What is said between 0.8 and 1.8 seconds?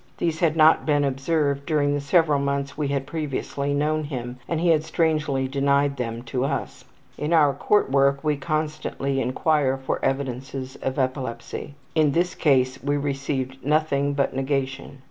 been observed